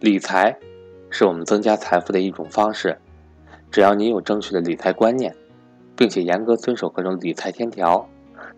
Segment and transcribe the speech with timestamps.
[0.00, 0.58] 理财
[1.10, 2.96] 是我们增加财富的一种方式，
[3.70, 5.36] 只要你有正确的理财观念，
[5.94, 8.08] 并且严格遵守各种理财天条，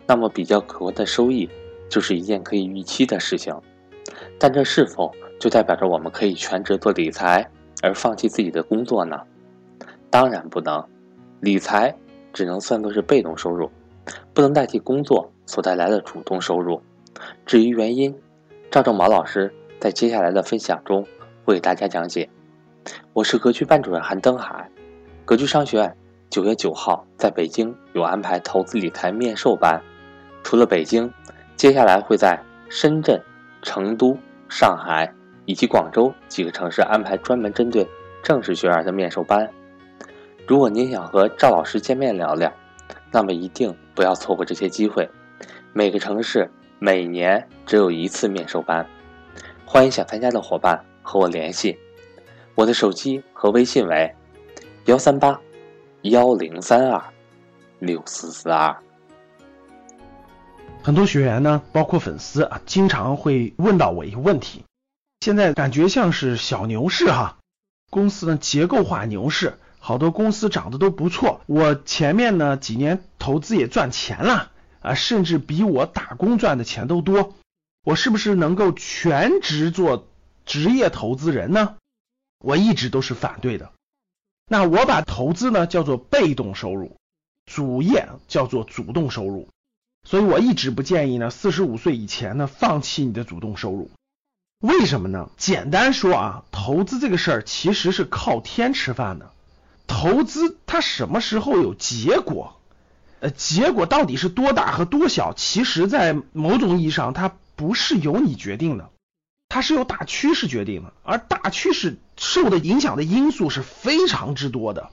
[0.07, 1.49] 那么比较可观的收益
[1.89, 3.53] 就是一件可以预期的事情。
[4.39, 7.45] 但这是否就代表着我们可以全职做理财
[7.81, 9.19] 而放弃自己的工作呢？
[10.09, 10.81] 当然不能，
[11.41, 11.93] 理财
[12.31, 13.69] 只能算作是被动收入，
[14.33, 16.81] 不能代替工作所带来的主动收入。
[17.45, 18.17] 至于原因，
[18.71, 21.05] 赵正毛老师在接下来的分享中
[21.43, 22.29] 会给大家讲解。
[23.11, 24.69] 我是格局班主任韩登海，
[25.25, 25.95] 格局商学院
[26.29, 29.81] 九月九号在北京有安排投资理财面授班，
[30.43, 31.11] 除了北京，
[31.55, 33.21] 接下来会在深圳、
[33.61, 34.17] 成都、
[34.49, 35.11] 上海
[35.45, 37.87] 以及广州几个城市安排专门针对
[38.23, 39.49] 正式学员的面授班。
[40.47, 42.51] 如果您想和赵老师见面聊聊，
[43.11, 45.09] 那么一定不要错过这些机会。
[45.73, 46.49] 每个城市。
[46.79, 48.85] 每年只有一次面授班，
[49.65, 51.77] 欢迎想参加的伙伴和我联系，
[52.55, 54.15] 我的手机和微信为
[54.85, 55.39] 幺三八
[56.01, 57.03] 幺零三二
[57.77, 58.75] 六四四二。
[60.81, 64.63] 很多学员呢，包括粉丝啊，经常会问到我一个问题：
[65.19, 67.37] 现在感觉像是小牛市哈，
[67.91, 74.49] 公司呢结构化牛市，好多公司涨得都不错，我前面呢几年投资也赚钱了。
[74.81, 77.35] 啊，甚至比我打工赚的钱都多，
[77.85, 80.09] 我是不是能够全职做
[80.45, 81.75] 职业投资人呢？
[82.39, 83.71] 我一直都是反对的。
[84.47, 86.97] 那我把投资呢叫做被动收入，
[87.45, 89.47] 主业叫做主动收入，
[90.07, 93.89] 所以我一直不建议呢四十五岁以前呢放弃你的主动收入。
[94.59, 95.29] 为什么呢？
[95.37, 99.31] 简单说啊，投资这个事儿其实是靠天吃饭的，
[99.87, 102.59] 投资它什么时候有结果？
[103.19, 108.89] 呃，结果到底是多大和多小，其实，在某种意义上，它不是由你决定的，
[109.53, 114.89] 它是由大趋势决定的，而大趋势受的影响的因素是非常之多的，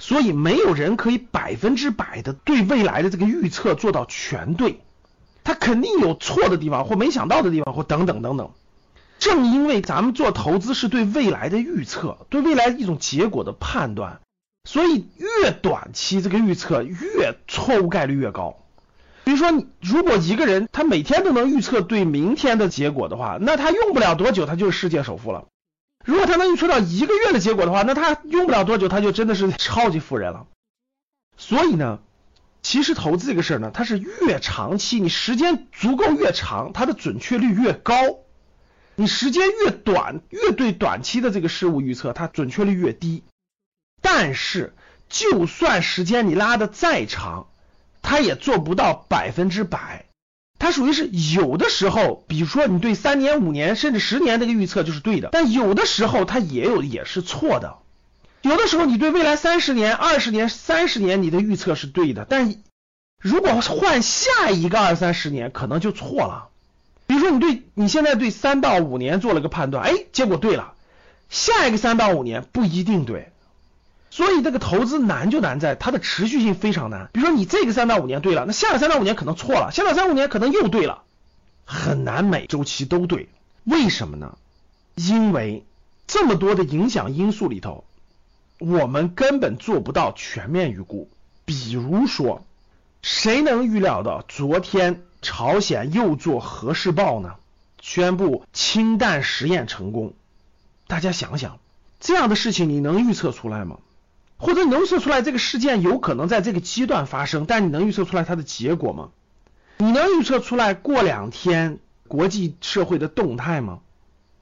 [0.00, 4.78] 所以没有人可以百分之百的对未来的这个预测做到全对，
[5.42, 8.52] 它肯定有错的地方或没想到的地方或等等等等。
[9.18, 14.20] 正因为咱们做投资是对未来的预测，对未来一种结果的判断。
[14.62, 18.61] 所以越短期这个预测越错误概率越高。
[19.24, 25.46] 比如说，你如果一个人他每天都能预测对明天的结果的话，那他用不了多久他就是世界首富了。
[26.04, 30.46] 如果他能预测到一个月的结果的话，那他用不了多久他就真的是超级富人了。
[31.36, 32.00] 所以呢，
[32.62, 37.94] 其实投资这个事儿呢，它是越长期，你时间足够越长，它的准确率越高；
[38.96, 43.22] 你时间越短，越对短期的这个事物预测，它准确率越低。
[44.00, 44.74] 但是，
[45.08, 47.46] 就算时间你拉的再长，
[48.12, 50.04] 它也做不到百分之百。
[50.58, 57.78] 它属于是有的时候，比如说你对三年、五年甚至十年这个预测就是对的，但有的时候它也有也是错的。
[58.42, 62.56] 有的时候你对未来三十年、二十年、三十年你的预测是对的，但
[63.18, 66.50] 如果换下一个二三十年，可能就错了。
[67.06, 70.74] 比如说你对你现在对三到五年做了个判断，哎，结果对了，
[71.30, 73.31] 下一个三到五年不一定对。
[74.12, 77.08] 所以这个投资难就难在它的持续性非常难。
[77.14, 81.04] 比如说你这个三到五年对了，那下个三到五年可能错了，下个三五年可能又对了，
[81.64, 83.30] 很难每周期都对。
[83.64, 84.36] 为什么呢？
[84.96, 85.64] 因为
[86.06, 87.84] 这么多的影响因素里头，
[88.58, 91.08] 我们根本做不到全面预估。
[91.46, 92.44] 比如说，
[93.00, 97.36] 谁能预料到昨天朝鲜又做核试爆呢？
[97.80, 100.12] 宣布氢弹实验成功，
[100.86, 101.58] 大家想想，
[101.98, 103.78] 这样的事情你能预测出来吗？
[104.42, 109.10] 或者你能预测出来这个事件有可能在这个阶段发生，但你能预测出来它的结果吗？
[109.78, 113.78] 你能预测出来过两天国际社会的动态吗？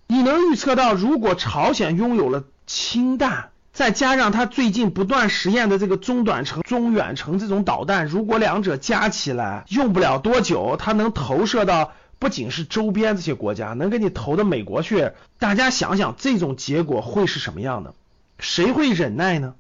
[0.06, 15.10] 你能预测到如果朝鲜拥有了氢弹，再加上它最近不断实验的这个中短程、中远程这种导弹，如果两者加起来用不了多久，它能投射到不仅是周边这些国家，能给你投到美国去？
[15.38, 17.92] 大家想想这种结果会是什么样的？
[18.38, 19.56] 谁会忍耐呢？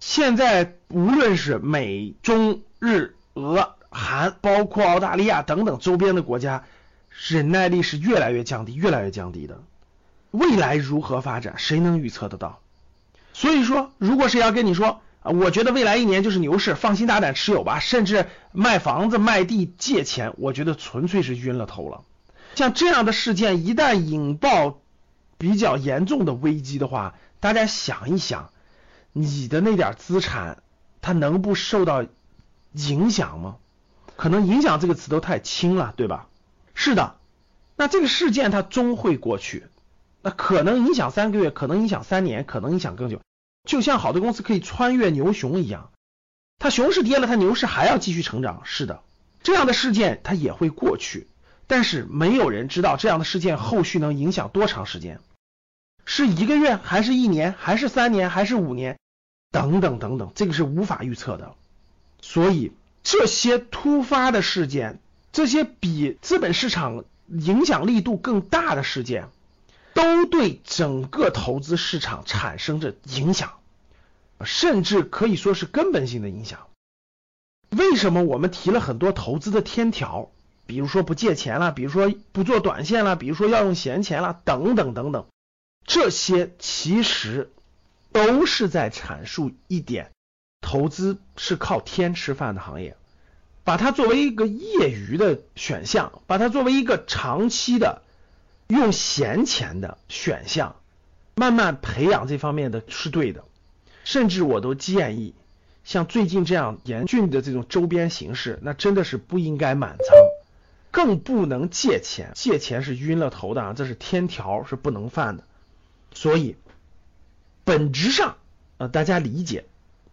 [0.00, 6.64] 现在无论是美、中、日、俄、韩，包括澳大利亚等等周边的国家，
[7.28, 9.62] 忍耐力是越来越降低，越来越降低的。
[10.30, 12.60] 未来如何发展，谁能预测得到？
[13.32, 22.02] 所以说，如果谁要跟你说啊，我觉得未来一年就是牛市，放心大胆持有吧，甚至卖房子、卖地、借钱，我觉得纯粹是晕了头了。
[22.56, 24.80] 像这样的事件一旦引爆
[25.38, 28.50] 比较严重的危机的话，大家想一想。
[29.16, 30.62] 你的那点资产，
[31.00, 32.04] 它能不受到
[32.72, 33.56] 影响吗？
[34.16, 36.26] 可能影响这个词都太轻了，对吧？
[36.74, 37.16] 是的，
[37.76, 39.66] 那这个事件它终会过去，
[40.20, 43.20] 那可能影响三个月，可能影响三年，可能影响更久。
[43.68, 45.90] 就像好的公司可以穿越牛熊一样，
[46.58, 48.62] 它熊市跌了，它牛市还要继续成长。
[48.64, 49.00] 是的，
[49.44, 51.28] 这样的事件它也会过去，
[51.68, 55.20] 但是没有人知道这样的事件后续能影响多长时间，
[56.04, 58.98] 是一个月，还是一年，还是三年，还是五年，
[59.54, 61.54] 等等等等，这个是无法预测的。
[62.20, 62.72] 所以
[63.04, 64.98] 这些突发的事件，
[65.32, 69.28] 这些比资本市场影响力度更大的事件。
[69.94, 73.52] 都对整个投资市场产生着影响，
[74.44, 76.66] 甚至可以说是根本性的影响。
[77.70, 80.30] 为什么我们提了很多投资的天条？
[80.66, 85.26] 比如说不借钱了，比如说不做短线了，比如说要用闲钱了，等等等等。
[85.86, 87.52] 这些其实
[88.14, 90.12] 都是在阐述一点：
[90.60, 92.96] 投资是靠天吃饭的行业，
[93.64, 98.02] 把它作为一个业余的选项，把它作为一个长期的。
[98.66, 100.76] 用闲钱的选项，
[101.34, 103.44] 慢慢培养这方面的是对的，
[104.04, 105.34] 甚至我都建议，
[105.84, 110.16] 像最近这样严峻的这种周边形势，那真的是不应该满仓，
[110.90, 115.44] 更不能借钱，借钱是晕了头的啊，这是天条，是不能犯的。
[116.14, 116.56] 所以，
[117.64, 118.36] 本质上，
[118.78, 119.64] 呃，大家理解，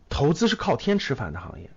[0.09, 1.69] 投资是靠天吃饭的行业，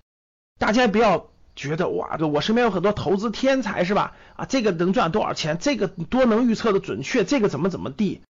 [0.58, 1.28] 大家不要。
[1.56, 4.16] 觉得哇，我身边有很多投资天才是吧？
[4.34, 5.56] 啊，这个能赚多少钱？
[5.60, 7.22] 这个多能预测的准确？
[7.22, 8.22] 这个怎么怎么地？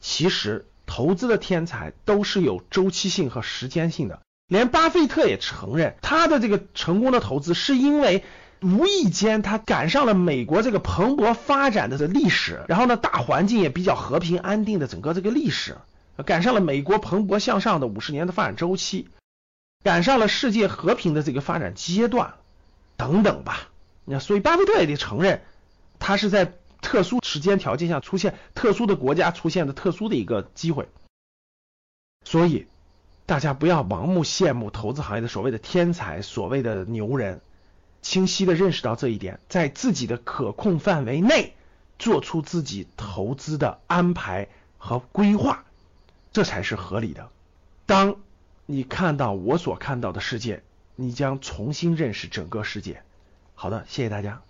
[0.00, 4.18] 其实投资的天才都是有周期性和时间性的。
[4.48, 8.24] 连巴菲特也承认，他的这个成功的投资是因为
[8.62, 15.76] 无意间他赶上了美国这个蓬勃发展的这历史，然后呢，大环境也比较和平安定的整个这个历史，
[16.24, 19.08] 赶上了美国蓬勃向上的五十年的发展周期，
[19.82, 22.34] 赶上了世界和平的这个发展阶段。
[22.98, 23.68] 等等吧，
[24.04, 25.42] 那所以巴菲特也得承认，
[25.98, 30.88] 他是在特殊时间条件下出现，特殊的国家出现的特殊的一个机会。
[32.24, 32.68] 所以
[33.26, 37.40] 大家不要盲目羡慕投资行业的所谓的天才、所谓的牛人，
[38.02, 41.54] 清晰的认识到这一点，在自己的可控范围内
[41.98, 44.48] 做出自己投资的安排
[44.78, 45.64] 和规划，
[46.32, 47.28] 这才是合理的。
[47.86, 48.16] 当
[48.66, 50.62] 你看到我所看到的世界。
[50.94, 53.02] 你将重新认识整个世界。
[53.54, 54.42] 好的，谢谢大家。